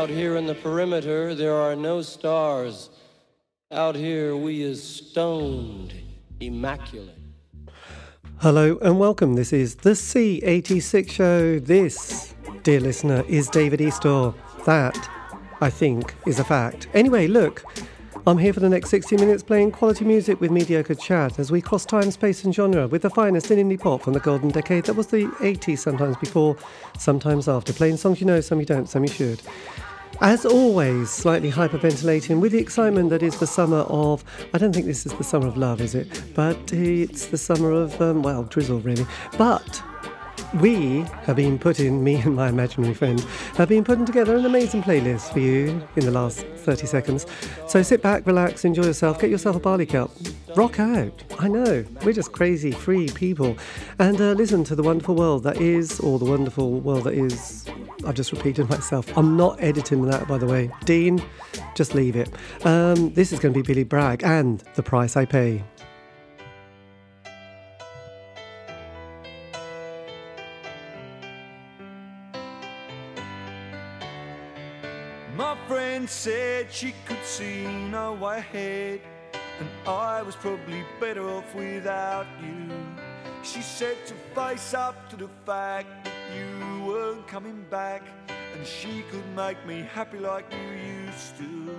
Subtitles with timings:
[0.00, 2.88] out here in the perimeter, there are no stars.
[3.70, 5.92] Out here, we is stoned,
[6.40, 7.18] immaculate.
[8.38, 9.34] Hello and welcome.
[9.34, 11.58] This is the C86 show.
[11.58, 14.34] This, dear listener, is David Eastaugh.
[14.64, 14.96] That,
[15.60, 16.88] I think, is a fact.
[16.94, 17.62] Anyway, look,
[18.26, 21.60] I'm here for the next 60 minutes playing quality music with mediocre chat as we
[21.60, 24.84] cross time, space, and genre with the finest in indie pop from the golden decade
[24.84, 26.56] that was the 80s, sometimes before,
[26.98, 27.74] sometimes after.
[27.74, 29.42] Playing songs you know, some you don't, some you should.
[30.22, 34.22] As always, slightly hyperventilating with the excitement that is the summer of.
[34.52, 36.22] I don't think this is the summer of love, is it?
[36.34, 39.06] But it's the summer of, um, well, drizzle, really.
[39.38, 39.82] But
[40.54, 43.20] we have been putting, me and my imaginary friend,
[43.56, 47.26] have been putting together an amazing playlist for you in the last 30 seconds.
[47.68, 50.10] So sit back, relax, enjoy yourself, get yourself a barley cup,
[50.56, 51.22] rock out.
[51.38, 53.56] I know, we're just crazy, free people.
[53.98, 57.66] And uh, listen to the wonderful world that is, or the wonderful world that is.
[58.06, 59.16] I've just repeated myself.
[59.16, 60.70] I'm not editing that, by the way.
[60.84, 61.22] Dean,
[61.74, 62.30] just leave it.
[62.64, 65.62] Um, this is going to be Billy Bragg and The Price I Pay.
[76.06, 79.00] Said she could see no way ahead,
[79.60, 82.68] and I was probably better off without you.
[83.42, 89.04] She said to face up to the fact that you weren't coming back, and she
[89.10, 91.78] could make me happy like you used to.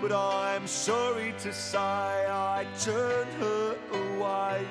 [0.00, 4.66] But I'm sorry to say I turned her away,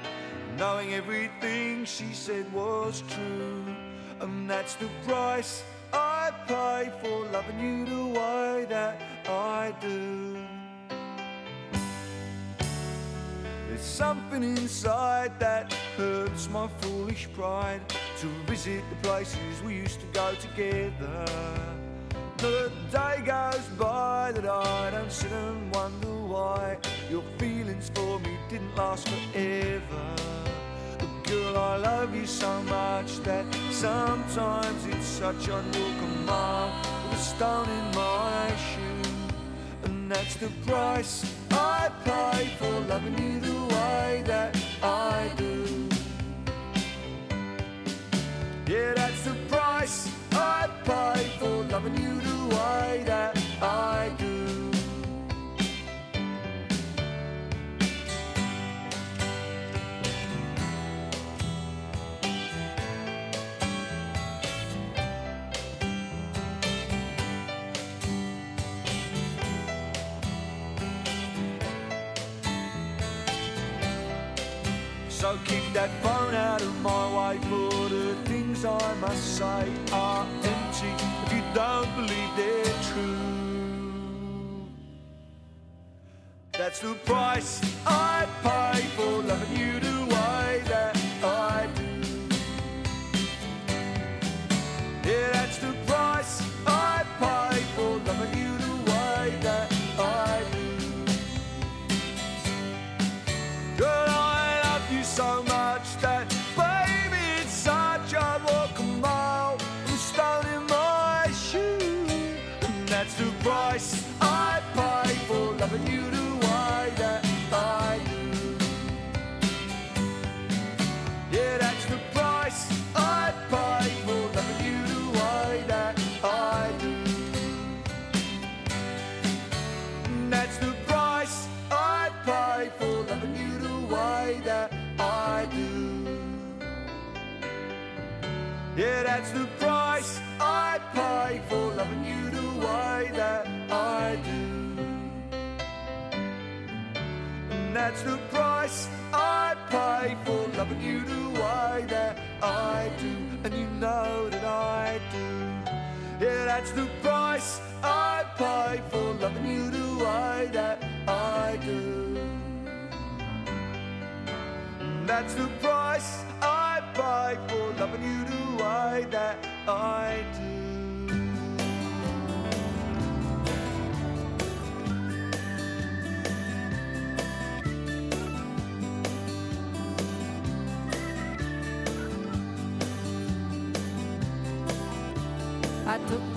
[0.57, 3.65] knowing everything she said was true,
[4.19, 5.63] and that's the price.
[6.31, 10.37] I pay for loving you the way that I do.
[13.67, 17.81] There's something inside that hurts my foolish pride
[18.19, 21.25] to visit the places we used to go together.
[22.37, 26.77] The day goes by that I don't sit and wonder why
[27.09, 30.15] your feelings for me didn't last forever.
[31.31, 36.73] Girl, I love you so much that sometimes it's such your command
[37.09, 39.11] with a stone in my shoe.
[39.83, 45.87] And that's the price I pay for loving you the way that I do.
[48.67, 54.30] Yeah, that's the price I pay for loving you the way that I do.
[75.71, 80.91] Keep that phone out of my way for the things I must say are empty
[81.23, 83.15] if you don't believe they're true.
[86.51, 91.00] That's the price I pay for loving you the way that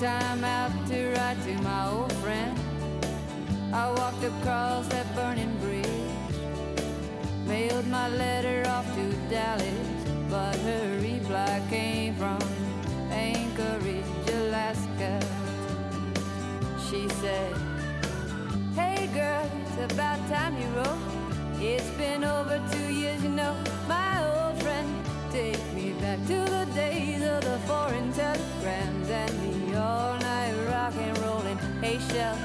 [0.05, 2.53] time out to write to my old friend.
[3.73, 6.37] I walked across that burning bridge,
[7.47, 9.89] mailed my letter off to Dallas,
[10.29, 12.39] but her reply came from
[13.11, 15.15] Anchorage, Alaska.
[16.87, 17.55] she said,
[18.75, 21.03] Hey girl, it's about time you wrote.
[21.59, 23.57] It's been over two years, you know,
[32.13, 32.44] rolling.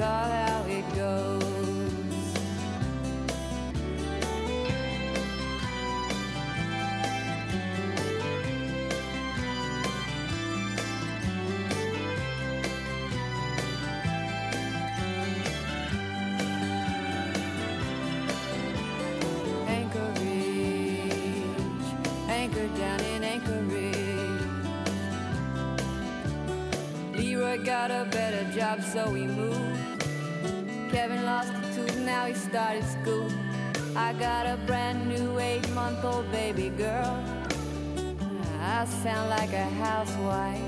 [0.00, 1.42] Recall how it goes.
[19.68, 21.12] Anchorage,
[22.28, 23.96] anchored down in Anchorage.
[27.14, 29.59] Leroy got a better job, so he moved.
[30.90, 33.30] Kevin lost a tooth, now he started school.
[33.94, 37.24] I got a brand new eight month old baby girl.
[38.60, 40.60] I sound like a housewife.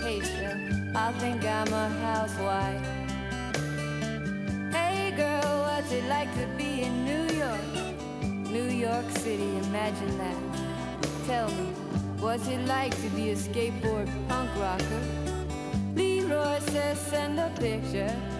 [0.00, 0.58] Hey, sure,
[0.96, 2.86] I think I'm a housewife.
[4.72, 8.50] Hey, girl, what's it like to be in New York?
[8.50, 10.36] New York City, imagine that.
[11.26, 11.68] Tell me,
[12.18, 15.02] what's it like to be a skateboard punk rocker?
[15.94, 18.33] Leroy says, send a picture.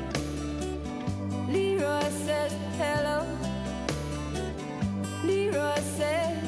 [1.85, 3.27] Leroy says, hello.
[5.23, 6.39] Leroy says,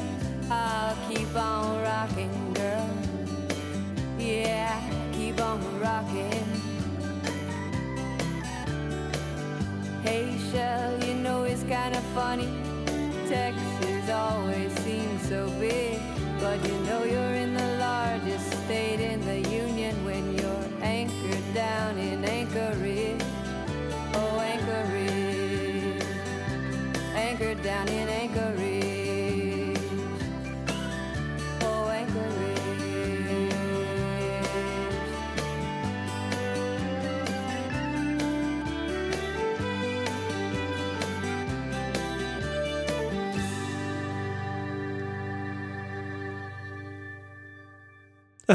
[0.50, 2.88] I'll keep on rocking, girl.
[4.18, 4.80] Yeah,
[5.12, 6.46] keep on rocking.
[10.02, 12.48] Hey, Shell, you know it's kinda funny.
[13.28, 16.00] Texas always seems so big,
[16.40, 20.25] but you know you're in the largest state in the union when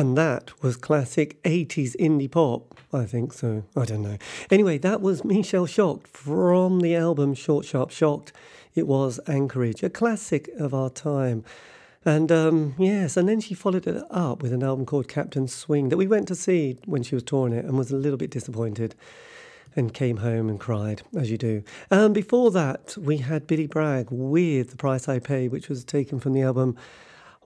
[0.01, 2.75] And that was classic 80s indie pop.
[2.91, 3.65] I think so.
[3.77, 4.17] I don't know.
[4.49, 8.33] Anyway, that was Michelle Shocked from the album Short Sharp Shocked.
[8.73, 11.43] It was Anchorage, a classic of our time.
[12.03, 15.89] And um, yes, and then she followed it up with an album called Captain Swing
[15.89, 18.31] that we went to see when she was touring it and was a little bit
[18.31, 18.95] disappointed
[19.75, 21.63] and came home and cried, as you do.
[21.91, 26.19] Um, before that, we had Billy Bragg with The Price I Paid, which was taken
[26.19, 26.75] from the album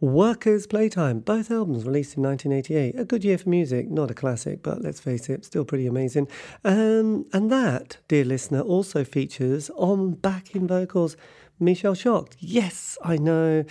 [0.02, 3.00] Workers' Playtime, both albums released in 1988.
[3.00, 6.28] A good year for music, not a classic, but let's face it, still pretty amazing.
[6.66, 11.16] Um, and that, dear listener, also features on backing vocals
[11.62, 12.36] Michelle Shocked.
[12.40, 13.64] Yes, I know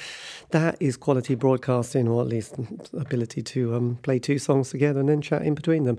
[0.50, 2.54] that is quality broadcasting, or at least
[2.94, 5.98] ability to um, play two songs together and then chat in between them,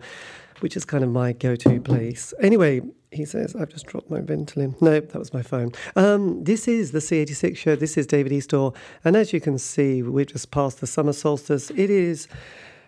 [0.61, 2.33] which is kind of my go to place.
[2.41, 2.81] Anyway,
[3.15, 4.79] he says, I've just dropped my Ventolin.
[4.81, 5.71] No, that was my phone.
[5.95, 7.75] Um, this is the C86 show.
[7.75, 8.75] This is David Eastaugh.
[9.03, 11.69] And as you can see, we've just passed the summer solstice.
[11.71, 12.27] It is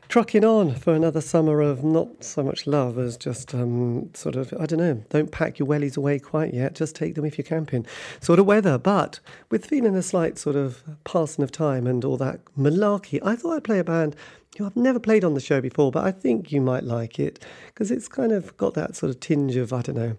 [0.10, 4.54] trucking on for another summer of not so much love as just um, sort of,
[4.60, 6.76] I don't know, don't pack your wellies away quite yet.
[6.76, 7.86] Just take them if you're camping
[8.22, 8.78] sort of weather.
[8.78, 9.20] But
[9.50, 13.58] with feeling a slight sort of passing of time and all that malarkey, I thought
[13.58, 14.16] I'd play a band
[14.58, 17.44] who I've never played on the show before, but I think you might like it
[17.68, 20.18] because it's kind of got that sort of tinge of, I don't know,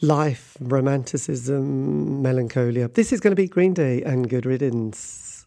[0.00, 2.88] life, romanticism, melancholia.
[2.88, 5.46] This is going to be Green Day and Good Riddance.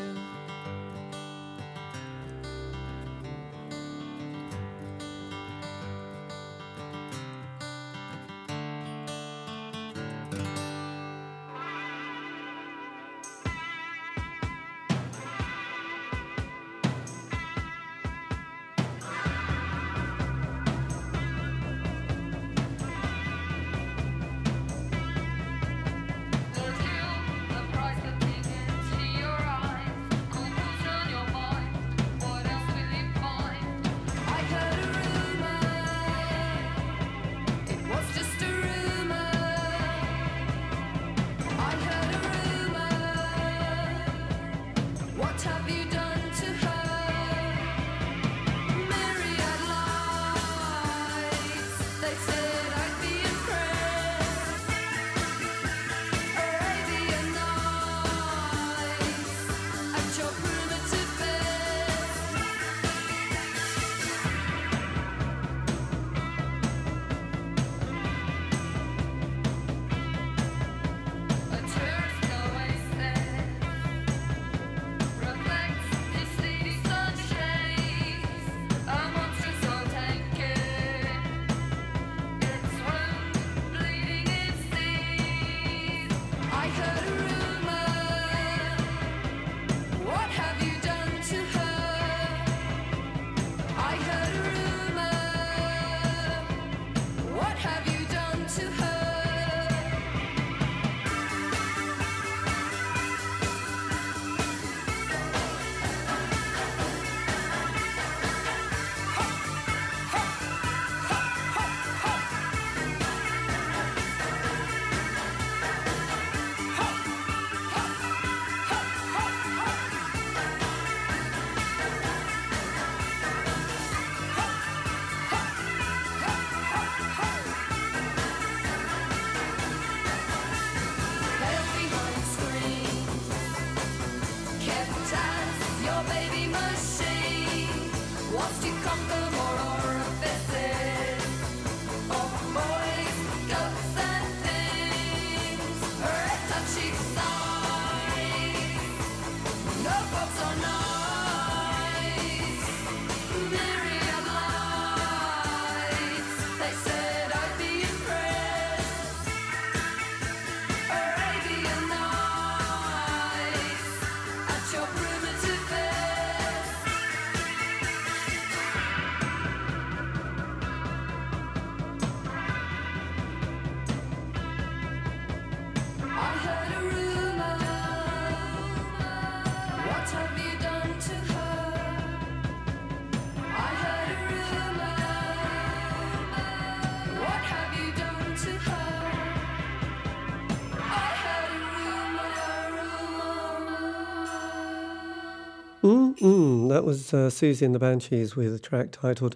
[196.71, 199.35] That was uh, Siouxsie and the Banshees with a track titled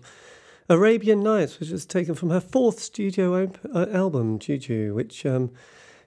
[0.70, 5.50] Arabian Nights, which was taken from her fourth studio op- uh, album, Juju, which um,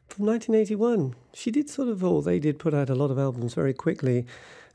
[0.09, 1.15] from 1981.
[1.35, 4.25] She did sort of, or they did put out a lot of albums very quickly.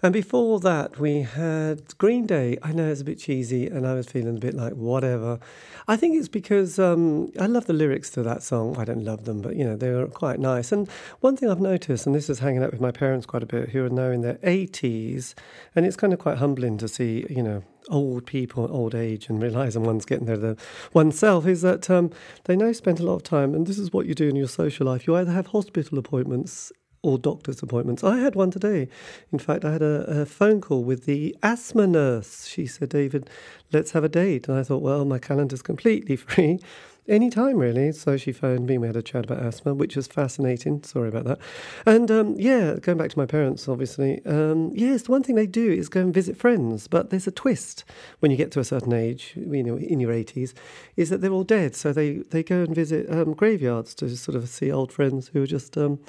[0.03, 2.57] And before that, we had Green Day.
[2.61, 5.39] I know it's a bit cheesy, and I was feeling a bit like whatever.
[5.87, 8.75] I think it's because um, I love the lyrics to that song.
[8.77, 10.73] I don't love them, but you know they were quite nice.
[10.73, 10.89] And
[11.21, 13.69] one thing I've noticed, and this is hanging out with my parents quite a bit,
[13.69, 15.35] who are now in their 80s,
[15.73, 19.41] and it's kind of quite humbling to see, you know, old people, old age, and
[19.41, 20.57] realizing one's getting there to
[20.91, 22.11] oneself, is that um,
[22.43, 24.49] they now spend a lot of time, and this is what you do in your
[24.49, 25.07] social life.
[25.07, 28.03] You either have hospital appointments or doctor's appointments.
[28.03, 28.87] I had one today.
[29.31, 32.47] In fact, I had a, a, phone call with the asthma nurse.
[32.47, 33.29] She said, David,
[33.73, 34.47] let's have a date.
[34.47, 36.59] And I thought, well, my calendar's completely free.
[37.05, 37.91] Any time, really.
[37.91, 38.77] So she phoned me.
[38.77, 40.83] We had a chat about asthma, which was fascinating.
[40.83, 41.39] Sorry about that.
[41.85, 44.25] And um, yeah, going back to my parents, obviously.
[44.25, 46.87] Um, yes, the one thing they do is go and visit friends.
[46.87, 47.83] But there's a twist
[48.21, 50.53] when you get to a certain age, you know, in your 80s,
[50.95, 51.75] is that they're all dead.
[51.75, 55.43] So they, they go and visit um, graveyards to sort of see old friends who
[55.43, 55.99] are just um,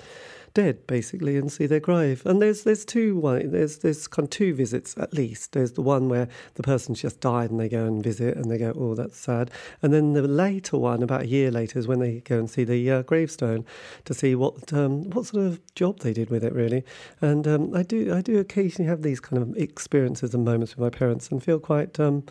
[0.55, 2.25] dead basically and see their grave.
[2.25, 5.53] And there's there's two one there's there's kind of two visits at least.
[5.53, 8.59] There's the one where the person's just died and they go and visit and they
[8.59, 9.51] go, oh, that's sad.
[9.83, 12.65] And then the later one, about a year later, is when they go and see
[12.65, 13.65] the uh, gravestone
[14.05, 16.85] to see what um, what sort of job they did with it really.
[17.21, 20.83] And um, I do I do occasionally have these kind of experiences and moments with
[20.83, 21.99] my parents and feel quite.
[21.99, 22.25] Um,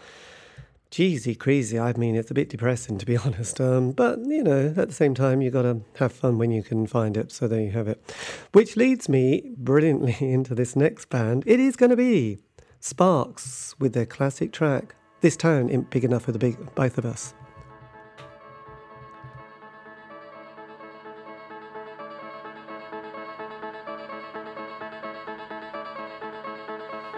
[0.94, 1.80] Jeezy crazy.
[1.80, 3.60] I mean, it's a bit depressing to be honest.
[3.60, 6.62] Um, but you know, at the same time, you got to have fun when you
[6.62, 7.32] can find it.
[7.32, 8.16] So there you have it.
[8.52, 11.46] Which leads me brilliantly into this next band.
[11.48, 12.38] It is going to be
[12.80, 14.94] Sparks with their classic track.
[15.22, 17.34] This town ain't big enough for the big both of us.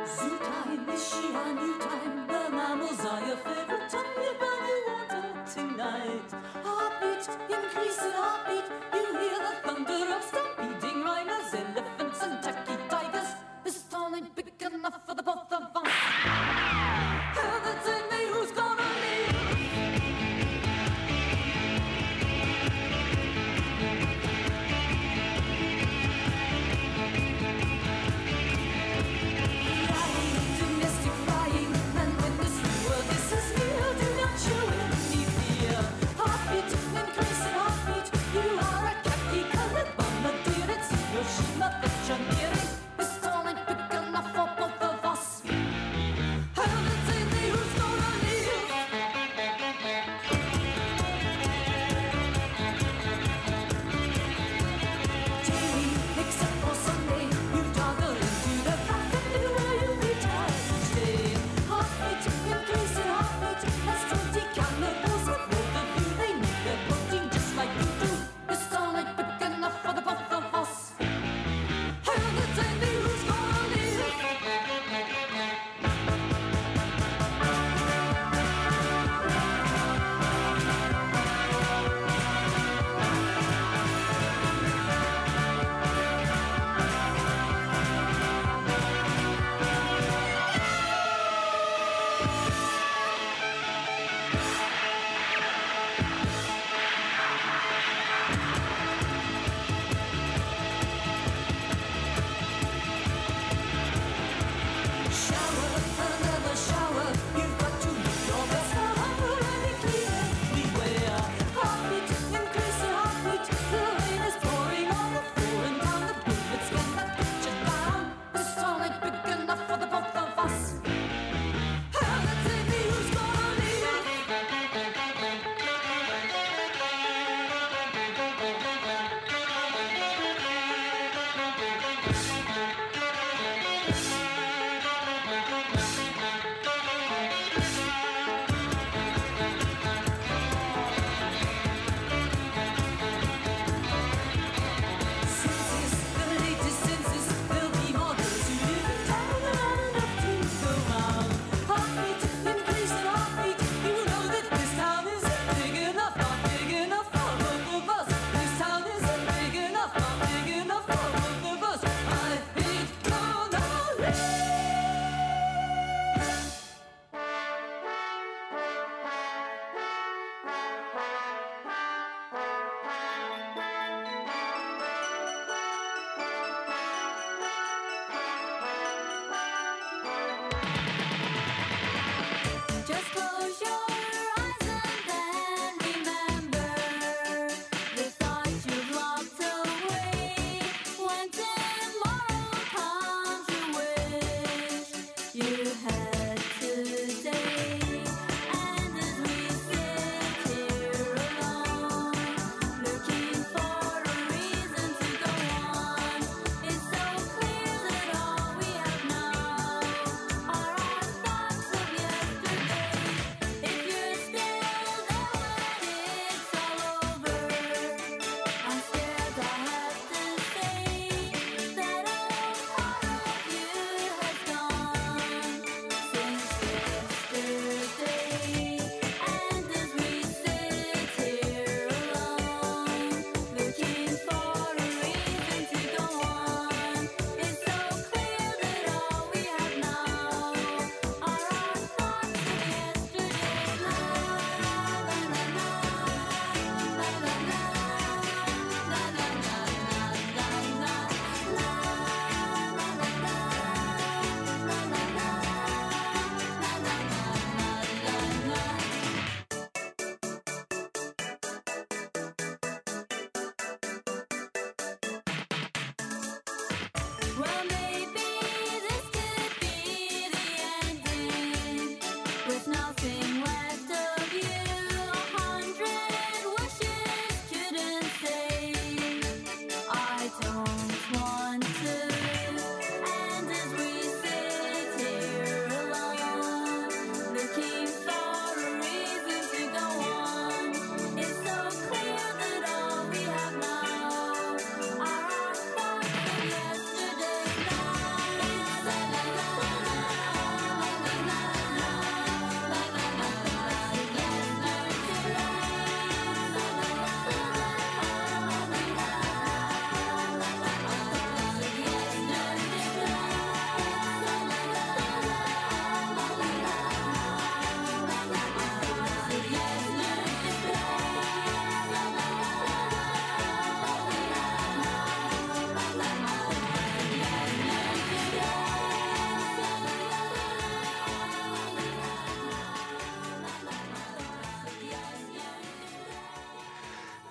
[0.05, 2.27] Is she a new time?
[2.27, 4.05] The mammals are your favorite time.
[4.21, 4.35] Your
[4.87, 6.29] water tonight.
[6.63, 8.65] Heartbeat, increasing heartbeat.
[8.93, 11.53] You hear the thunder of stampeding rhinos,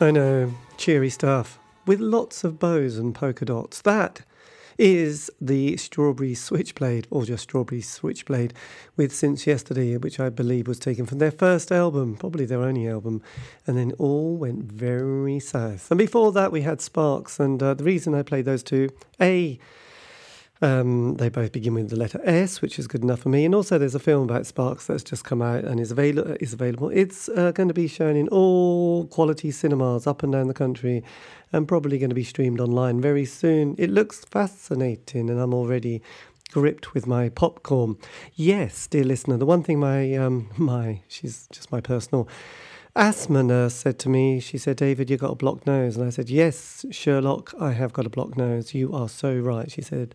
[0.01, 3.81] I know, cheery stuff with lots of bows and polka dots.
[3.83, 4.23] That
[4.77, 8.53] is the Strawberry Switchblade, or just Strawberry Switchblade,
[8.97, 12.89] with Since Yesterday, which I believe was taken from their first album, probably their only
[12.89, 13.23] album,
[13.69, 15.89] and then all went very south.
[15.93, 19.61] And before that, we had Sparks, and uh, the reason I played those two, A,
[20.62, 23.45] um, they both begin with the letter S, which is good enough for me.
[23.45, 26.53] And also, there's a film about Sparks that's just come out and is, avail- is
[26.53, 26.90] available.
[26.90, 31.03] It's uh, going to be shown in all quality cinemas up and down the country
[31.53, 33.75] and probably going to be streamed online very soon.
[33.79, 36.03] It looks fascinating, and I'm already
[36.53, 37.97] gripped with my popcorn.
[38.35, 42.29] Yes, dear listener, the one thing my um, my she's just my personal
[42.97, 45.97] asthma nurse said to me, she said, David, you got a blocked nose.
[45.97, 48.73] And I said, Yes, Sherlock, I have got a blocked nose.
[48.73, 49.71] You are so right.
[49.71, 50.14] She said,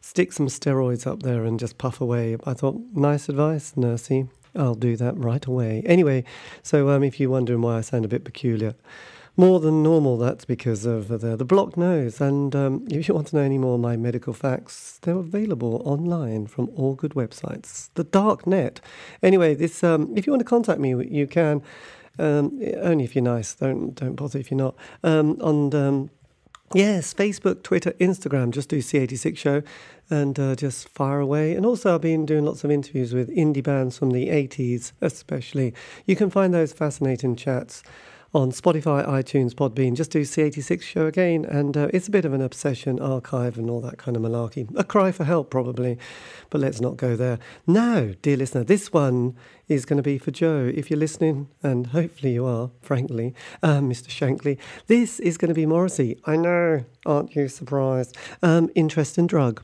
[0.00, 2.36] Stick some steroids up there and just puff away.
[2.44, 4.28] I thought, nice advice, nursey.
[4.56, 5.82] I'll do that right away.
[5.86, 6.24] Anyway,
[6.62, 8.74] so um, if you're wondering why I sound a bit peculiar,
[9.36, 12.20] more than normal, that's because of the, the blocked nose.
[12.20, 15.80] And um, if you want to know any more of my medical facts, they're available
[15.84, 17.90] online from all good websites.
[17.94, 18.80] The dark net.
[19.22, 21.62] Anyway, this um, if you want to contact me, you can.
[22.18, 23.54] Um, only if you're nice.
[23.54, 24.74] Don't don't bother if you're not.
[25.04, 26.10] On um,
[26.74, 28.50] Yes, Facebook, Twitter, Instagram.
[28.50, 29.62] Just do C86 Show
[30.10, 31.54] and uh, just fire away.
[31.54, 35.72] And also, I've been doing lots of interviews with indie bands from the 80s, especially.
[36.06, 37.82] You can find those fascinating chats
[38.34, 39.94] on Spotify, iTunes, Podbean.
[39.94, 41.44] Just do C86 Show again.
[41.46, 44.68] And uh, it's a bit of an obsession, archive, and all that kind of malarkey.
[44.76, 45.98] A cry for help, probably.
[46.50, 47.38] But let's not go there.
[47.66, 49.36] Now, dear listener, this one
[49.66, 50.70] is going to be for Joe.
[50.74, 54.08] If you're listening, and hopefully you are, frankly, um, Mr.
[54.08, 56.20] Shankly, this is going to be Morrissey.
[56.24, 58.16] I know, aren't you surprised?
[58.42, 59.62] Um, Interesting Drug.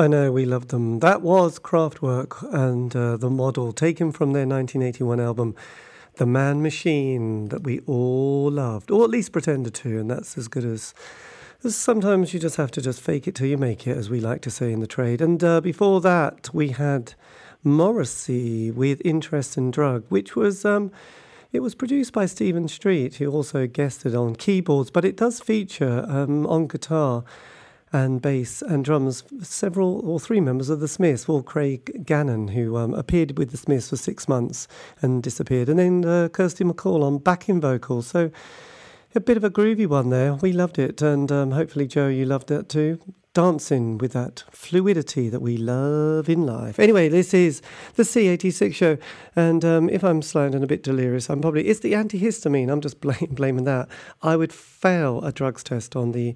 [0.00, 1.00] I know, we loved them.
[1.00, 5.54] That was Kraftwerk and uh, the model taken from their 1981 album,
[6.14, 10.48] The Man Machine, that we all loved, or at least pretended to, and that's as
[10.48, 10.94] good as.
[11.62, 14.20] as Sometimes you just have to just fake it till you make it, as we
[14.20, 15.20] like to say in the trade.
[15.20, 17.12] And uh, before that, we had
[17.62, 20.90] Morrissey with Interesting Drug, which was um,
[21.52, 26.06] it was produced by Stephen Street, who also guested on keyboards, but it does feature
[26.08, 27.22] um, on guitar
[27.92, 31.26] and bass and drums several or three members of the Smiths.
[31.26, 34.68] Well, Craig Gannon, who um, appeared with the Smiths for six months
[35.00, 38.06] and disappeared, and then uh, Kirsty MacColl on backing vocals.
[38.06, 38.30] So
[39.14, 40.34] a bit of a groovy one there.
[40.34, 43.00] We loved it, and um, hopefully, Joe, you loved it too.
[43.32, 46.80] Dancing with that fluidity that we love in life.
[46.80, 47.62] Anyway, this is
[47.94, 48.98] the C86 show,
[49.36, 52.70] and um, if I'm sounding a bit delirious, I'm probably it's the antihistamine.
[52.70, 53.88] I'm just blame, blaming that.
[54.22, 56.34] I would fail a drugs test on the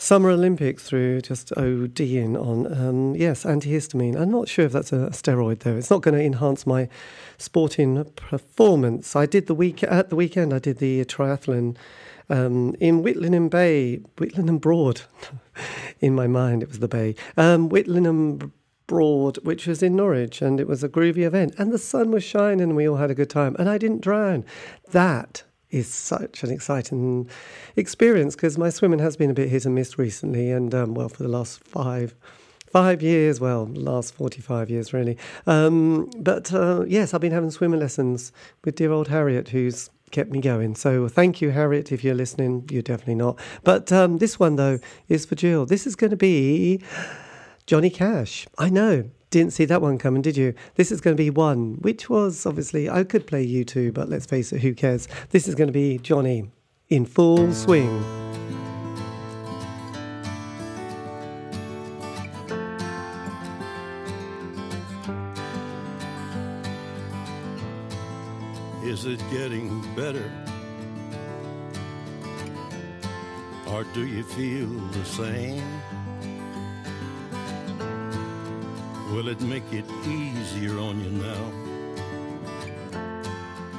[0.00, 4.18] Summer Olympics through just ODing on, um, yes, antihistamine.
[4.18, 5.76] I'm not sure if that's a steroid though.
[5.76, 6.88] It's not going to enhance my
[7.36, 9.14] sporting performance.
[9.14, 10.54] I did the week at the weekend.
[10.54, 11.76] I did the triathlon
[12.30, 15.02] um, in Whitlingham Bay, Whitlingham Broad.
[16.00, 17.14] in my mind, it was the bay.
[17.36, 17.68] Um,
[18.86, 21.54] Broad, which was in Norwich, and it was a groovy event.
[21.58, 23.54] And the sun was shining, and we all had a good time.
[23.58, 24.46] And I didn't drown.
[24.92, 27.28] That is such an exciting
[27.76, 31.08] experience because my swimming has been a bit hit and miss recently, and um, well,
[31.08, 32.14] for the last five.
[32.66, 35.18] Five years, well, last 45 years really.
[35.44, 38.30] Um, but uh, yes, I've been having swimming lessons
[38.64, 40.76] with dear old Harriet, who's kept me going.
[40.76, 42.68] So thank you, Harriet, if you're listening.
[42.70, 43.40] You're definitely not.
[43.64, 44.78] But um, this one, though,
[45.08, 45.66] is for Jill.
[45.66, 46.80] This is going to be
[47.66, 48.46] Johnny Cash.
[48.56, 49.10] I know.
[49.30, 50.54] Didn't see that one coming, did you?
[50.74, 54.08] This is going to be one, which was obviously, I could play you two, but
[54.08, 55.06] let's face it, who cares?
[55.30, 56.50] This is going to be Johnny
[56.88, 58.02] in full swing.
[68.82, 70.28] Is it getting better?
[73.68, 75.62] Or do you feel the same?
[79.10, 81.44] Will it make it easier on you now?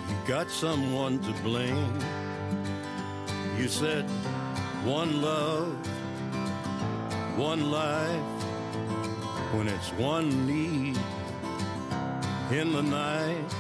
[0.10, 1.98] You got someone to blame.
[3.58, 4.04] You said
[4.84, 5.74] one love,
[7.38, 8.44] one life,
[9.54, 11.00] when it's one need
[12.52, 13.52] in the night.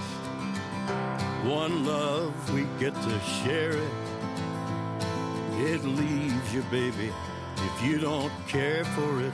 [1.45, 3.93] One love, we get to share it.
[5.53, 7.13] It leaves you, baby,
[7.55, 9.33] if you don't care for it.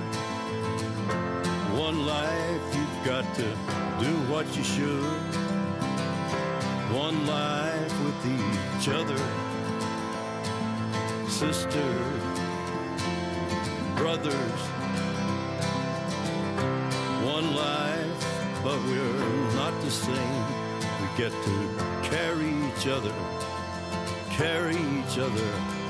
[1.81, 2.75] one life.
[2.75, 3.47] you've got to
[4.05, 5.33] do what you should.
[6.93, 9.21] One life with each other,
[11.27, 11.91] sister,
[13.97, 14.61] brothers.
[17.35, 18.23] One life,
[18.63, 20.45] but we're not the same.
[20.99, 21.55] We get to
[22.03, 23.15] carry each other,
[24.29, 25.80] carry each other.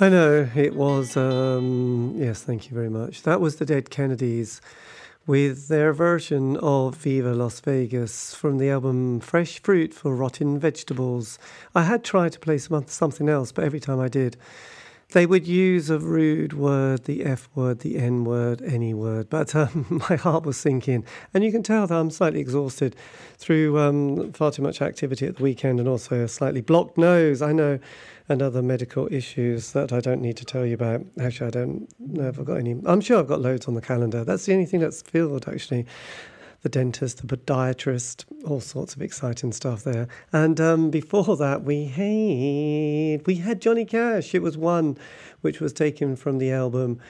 [0.00, 1.16] I know it was.
[1.16, 3.24] Um, yes, thank you very much.
[3.24, 4.60] That was the Dead Kennedys
[5.26, 11.36] with their version of Viva Las Vegas from the album Fresh Fruit for Rotten Vegetables.
[11.74, 14.36] I had tried to play some, something else, but every time I did,
[15.12, 19.30] they would use a rude word, the F word, the N word, any word.
[19.30, 21.04] But um, my heart was sinking.
[21.32, 22.94] And you can tell that I'm slightly exhausted
[23.38, 27.40] through um, far too much activity at the weekend and also a slightly blocked nose.
[27.40, 27.78] I know
[28.28, 31.00] and other medical issues that I don't need to tell you about.
[31.18, 32.76] Actually, I don't know if I've got any.
[32.84, 34.22] I'm sure I've got loads on the calendar.
[34.24, 35.86] That's the only thing that's filled, actually.
[36.62, 40.08] The dentist, the podiatrist, all sorts of exciting stuff there.
[40.32, 44.34] And um, before that, we had we had Johnny Cash.
[44.34, 44.98] It was one
[45.40, 47.00] which was taken from the album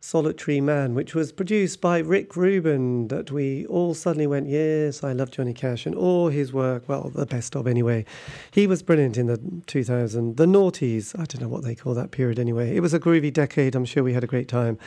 [0.00, 5.12] Solitary Man, which was produced by Rick Rubin, that we all suddenly went, Yes, I
[5.12, 6.88] love Johnny Cash and all his work.
[6.88, 8.04] Well, the best of anyway.
[8.52, 11.18] He was brilliant in the 2000, the noughties.
[11.18, 12.76] I don't know what they call that period anyway.
[12.76, 13.74] It was a groovy decade.
[13.74, 14.78] I'm sure we had a great time.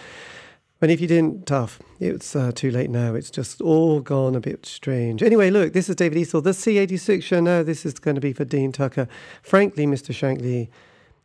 [0.82, 1.80] And if you didn't, tough.
[2.00, 3.14] It's uh, too late now.
[3.14, 5.22] It's just all gone a bit strange.
[5.22, 7.62] Anyway, look, this is David Eastaugh, the C86 show now.
[7.62, 9.08] This is going to be for Dean Tucker.
[9.44, 10.12] Frankly, Mr.
[10.12, 10.70] Shankly,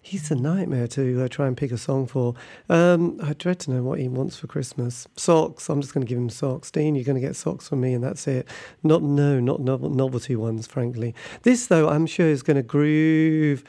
[0.02, 2.34] he's a nightmare to uh, try and pick a song for.
[2.68, 5.08] Um, I dread to know what he wants for Christmas.
[5.16, 5.70] Socks.
[5.70, 6.70] I'm just going to give him socks.
[6.70, 8.46] Dean, you're going to get socks from me, and that's it.
[8.82, 11.14] Not no, not novel, novelty ones, frankly.
[11.44, 13.64] This though, I'm sure is going to groove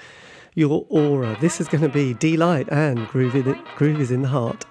[0.54, 1.38] your aura.
[1.40, 3.36] This is going to be Deee-Lite and groove.
[3.38, 4.66] In, groove is in the heart.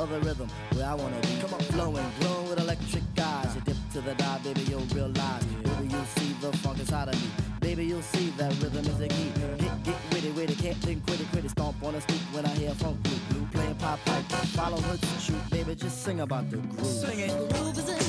[0.00, 1.38] of the rhythm where I wanna be.
[1.40, 3.54] Come on, flowing, glowing with electric eyes.
[3.54, 5.44] You dip to the dive, baby, you'll realize.
[5.44, 7.28] Baby, you'll see the funk inside of me.
[7.60, 9.30] Baby, you'll see that rhythm is the key.
[9.58, 11.50] Get, get witty, witty, can't think quit it, it.
[11.50, 14.24] Stomp on the stoop when I hear funk blue, blue playing pop pipe.
[14.56, 16.86] Follow her to shoot, baby, just sing about the groove.
[16.86, 17.28] Sing it.
[17.28, 17.99] The groove is in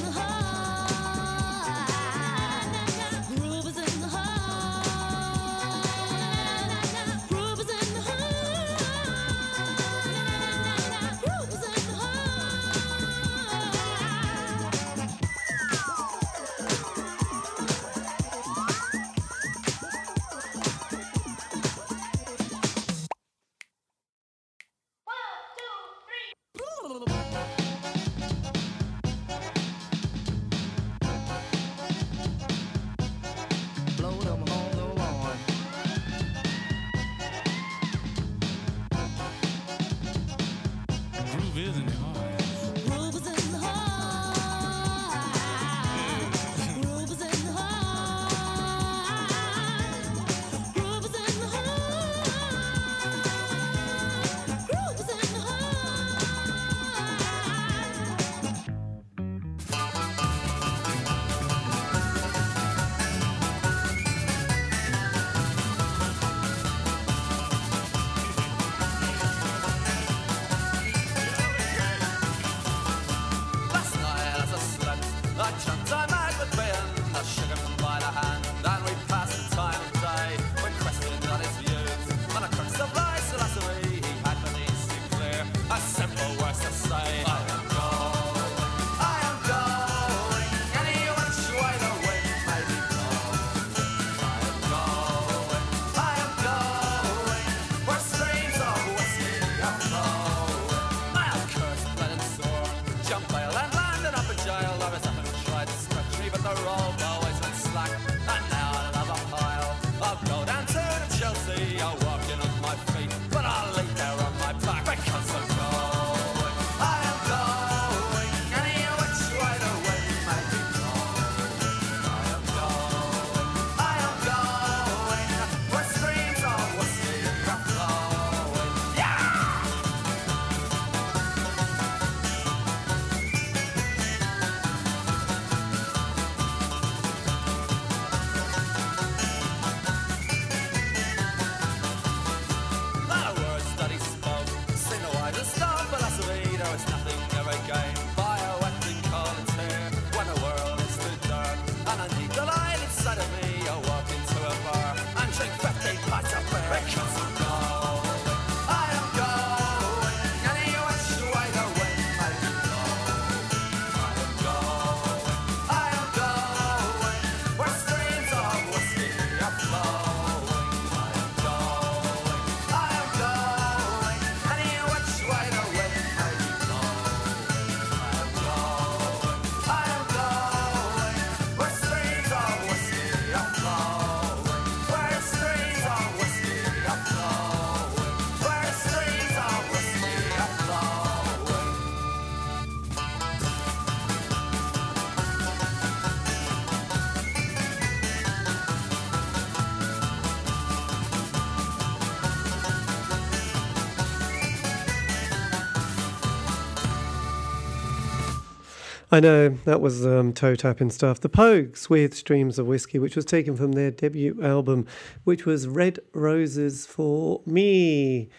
[209.13, 211.19] I know that was um, toe tapping stuff.
[211.19, 214.87] The Pogues with Streams of Whiskey, which was taken from their debut album,
[215.25, 218.29] which was Red Roses for Me.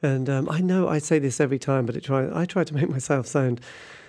[0.00, 2.88] And um, I know I say this every time, but try, I try to make
[2.88, 3.60] myself sound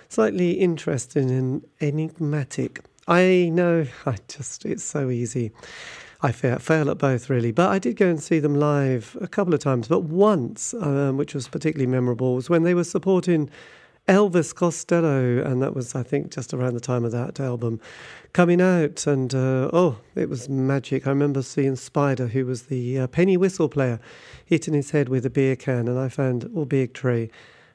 [0.08, 2.84] slightly interesting and enigmatic.
[3.08, 5.50] I know, I just, it's so easy.
[6.22, 7.50] I fail, fail at both, really.
[7.50, 9.88] But I did go and see them live a couple of times.
[9.88, 13.50] But once, um, which was particularly memorable, was when they were supporting
[14.08, 15.42] Elvis Costello.
[15.42, 17.80] And that was, I think, just around the time of that album
[18.32, 19.06] coming out.
[19.06, 21.06] And uh, oh, it was magic.
[21.06, 24.00] I remember seeing Spider, who was the uh, penny whistle player,
[24.44, 25.88] hitting his head with a beer can.
[25.88, 27.30] And I found, or big tree.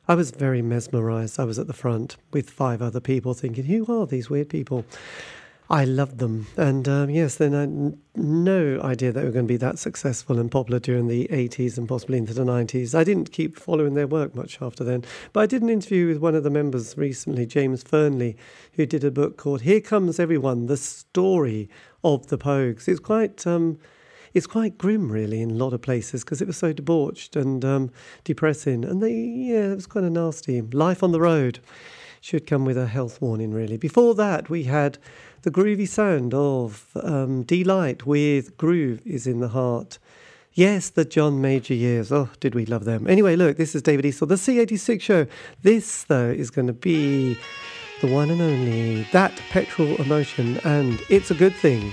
[0.08, 1.40] I was very mesmerized.
[1.40, 4.86] I was at the front with five other people thinking, who are these weird people?
[5.72, 6.48] I loved them.
[6.58, 9.78] And um, yes, then I had no idea that they were going to be that
[9.78, 12.96] successful and popular during the 80s and possibly into the 90s.
[12.96, 15.06] I didn't keep following their work much after then.
[15.32, 18.36] But I did an interview with one of the members recently, James Fearnley,
[18.74, 21.70] who did a book called Here Comes Everyone, The Story
[22.04, 22.88] of the Pogues.
[22.88, 23.46] It's quite.
[23.46, 23.78] Um,
[24.32, 27.66] it's quite grim, really, in a lot of places because it was so debauched and
[27.66, 27.90] um,
[28.24, 28.86] depressing.
[28.86, 30.62] And they, yeah, it was kind of nasty.
[30.62, 31.60] Life on the road
[32.22, 33.76] should come with a health warning, really.
[33.76, 35.00] Before that, we had
[35.42, 40.00] the groovy sound of um, Deee-Lite with Groove is in the Heart.
[40.54, 42.12] Yes, the John Major years.
[42.12, 43.08] Oh, did we love them?
[43.08, 45.28] Anyway, look, this is David Eastaugh, the C86 show.
[45.62, 47.38] This, though, is going to be
[48.02, 51.92] the one and only That Petrol Emotion, and it's a good thing.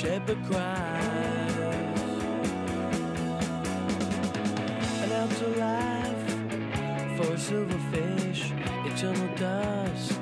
[0.00, 1.56] Shepherd cries.
[5.02, 6.28] An out to life
[7.16, 8.42] for a silverfish,
[8.86, 10.17] eternal dust,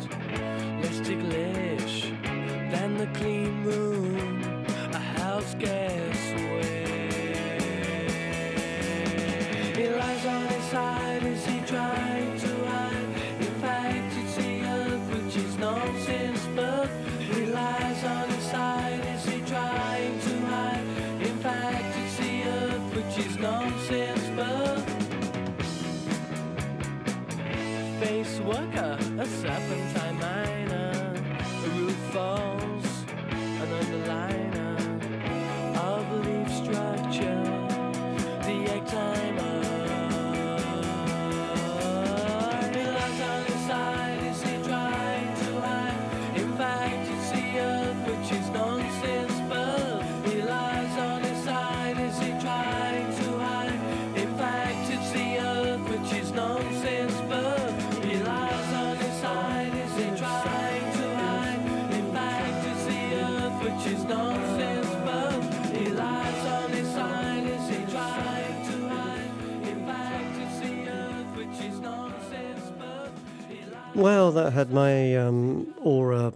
[74.46, 76.32] that had my um, aura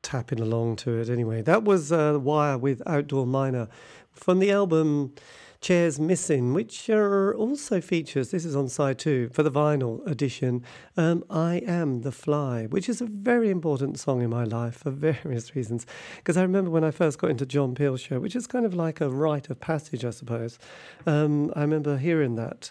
[0.00, 1.42] tapping along to it anyway.
[1.42, 3.68] That was uh, Wire with Outdoor Miner
[4.10, 5.14] from the album
[5.60, 10.64] Chairs Missing, which uh, also features, this is on side two, for the vinyl edition,
[10.96, 14.90] um, I Am the Fly, which is a very important song in my life for
[15.10, 15.84] various reasons.
[16.16, 18.72] Because I remember when I first got into John Peel show, which is kind of
[18.72, 20.58] like a rite of passage, I suppose,
[21.06, 22.70] um, I remember hearing that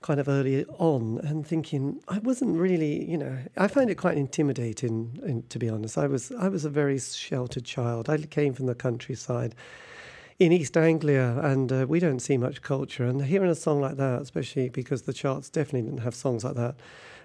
[0.00, 4.16] kind of early on and thinking I wasn't really, you know, I find it quite
[4.16, 5.18] intimidating.
[5.24, 8.08] in- to be honest, I was I was a very sheltered child.
[8.08, 9.54] I came from the countryside
[10.38, 13.04] in East Anglia, and uh, we don't see much culture.
[13.04, 16.54] And hearing a song like that, especially because the charts definitely didn't have songs like
[16.54, 16.76] that.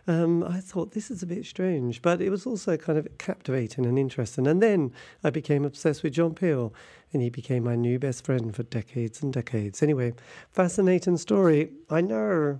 [0.06, 3.86] Um, I thought this is a bit strange, but it was also kind of captivating
[3.86, 4.48] and interesting.
[4.48, 4.92] And then
[5.24, 6.74] I became obsessed with John Peel,
[7.14, 9.82] and he became my new best friend for decades and decades.
[9.82, 10.14] Anyway,
[10.52, 11.72] fascinating story.
[11.90, 12.60] I know.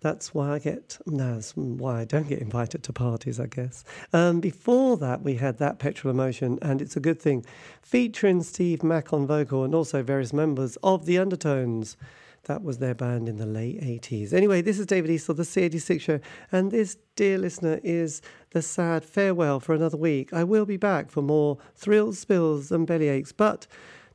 [0.00, 3.84] That's why I get, that's why I don't get invited to parties, I guess.
[4.14, 7.44] Um, before that, we had That Petrol Emotion, and it's a good thing,
[7.82, 11.98] featuring Steve Mack on vocal and also various members of the Undertones.
[12.44, 14.32] That was their band in the late 80s.
[14.32, 16.20] Anyway, this is David Eastaugh the C86 show,
[16.50, 20.32] and this, dear listener, is the sad farewell for another week.
[20.32, 23.66] I will be back for more thrills, spills, and bellyaches, but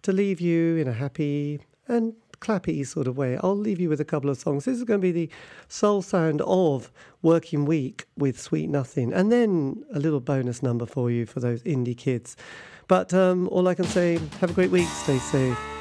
[0.02, 4.02] to leave you in a happy and clappy sort of way, I'll leave you with
[4.02, 4.66] a couple of songs.
[4.66, 5.30] This is going to be the
[5.68, 11.12] soul sound of Working Week with Sweet Nothing, and then a little bonus number for
[11.12, 12.36] you for those indie kids.
[12.88, 15.75] But um, all I can say, have a great week, stay safe.